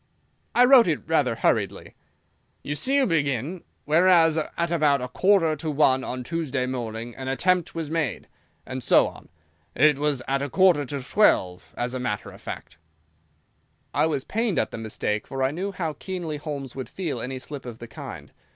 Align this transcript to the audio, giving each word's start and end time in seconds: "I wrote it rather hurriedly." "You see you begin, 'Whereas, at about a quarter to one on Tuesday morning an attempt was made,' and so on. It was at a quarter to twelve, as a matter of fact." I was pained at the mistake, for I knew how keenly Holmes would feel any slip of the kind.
"I 0.55 0.65
wrote 0.65 0.87
it 0.87 1.07
rather 1.07 1.35
hurriedly." 1.35 1.93
"You 2.63 2.73
see 2.73 2.95
you 2.95 3.05
begin, 3.05 3.63
'Whereas, 3.85 4.35
at 4.39 4.71
about 4.71 4.99
a 4.99 5.07
quarter 5.07 5.55
to 5.57 5.69
one 5.69 6.03
on 6.03 6.23
Tuesday 6.23 6.65
morning 6.65 7.15
an 7.15 7.27
attempt 7.27 7.75
was 7.75 7.91
made,' 7.91 8.27
and 8.65 8.81
so 8.81 9.05
on. 9.07 9.29
It 9.75 9.99
was 9.99 10.23
at 10.27 10.41
a 10.41 10.49
quarter 10.49 10.87
to 10.87 11.03
twelve, 11.03 11.75
as 11.77 11.93
a 11.93 11.99
matter 11.99 12.31
of 12.31 12.41
fact." 12.41 12.79
I 13.93 14.07
was 14.07 14.23
pained 14.23 14.57
at 14.57 14.71
the 14.71 14.79
mistake, 14.79 15.27
for 15.27 15.43
I 15.43 15.51
knew 15.51 15.71
how 15.71 15.93
keenly 15.93 16.37
Holmes 16.37 16.75
would 16.75 16.89
feel 16.89 17.21
any 17.21 17.37
slip 17.37 17.67
of 17.67 17.77
the 17.77 17.87
kind. 17.87 18.31